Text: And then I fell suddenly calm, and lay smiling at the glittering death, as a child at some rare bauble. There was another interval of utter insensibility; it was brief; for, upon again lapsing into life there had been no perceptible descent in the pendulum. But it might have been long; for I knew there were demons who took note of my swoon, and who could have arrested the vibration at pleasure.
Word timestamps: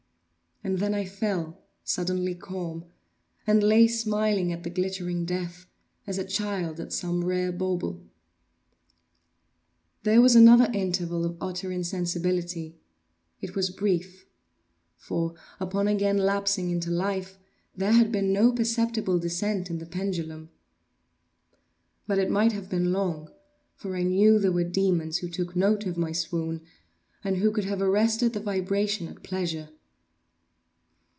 And 0.63 0.77
then 0.77 0.93
I 0.93 1.05
fell 1.05 1.59
suddenly 1.83 2.35
calm, 2.35 2.85
and 3.47 3.63
lay 3.63 3.87
smiling 3.87 4.53
at 4.53 4.61
the 4.61 4.69
glittering 4.69 5.25
death, 5.25 5.65
as 6.05 6.19
a 6.19 6.23
child 6.23 6.79
at 6.79 6.93
some 6.93 7.25
rare 7.25 7.51
bauble. 7.51 8.05
There 10.03 10.21
was 10.21 10.35
another 10.35 10.69
interval 10.71 11.25
of 11.25 11.35
utter 11.41 11.71
insensibility; 11.71 12.77
it 13.41 13.55
was 13.55 13.71
brief; 13.71 14.27
for, 14.97 15.33
upon 15.59 15.87
again 15.87 16.19
lapsing 16.19 16.69
into 16.69 16.91
life 16.91 17.39
there 17.75 17.93
had 17.93 18.11
been 18.11 18.31
no 18.31 18.51
perceptible 18.51 19.17
descent 19.17 19.71
in 19.71 19.79
the 19.79 19.87
pendulum. 19.87 20.51
But 22.05 22.19
it 22.19 22.29
might 22.29 22.51
have 22.51 22.69
been 22.69 22.93
long; 22.93 23.31
for 23.73 23.95
I 23.95 24.03
knew 24.03 24.37
there 24.37 24.51
were 24.51 24.63
demons 24.63 25.17
who 25.17 25.27
took 25.27 25.55
note 25.55 25.87
of 25.87 25.97
my 25.97 26.11
swoon, 26.11 26.61
and 27.23 27.37
who 27.37 27.49
could 27.51 27.65
have 27.65 27.81
arrested 27.81 28.33
the 28.33 28.39
vibration 28.39 29.07
at 29.07 29.23
pleasure. 29.23 29.69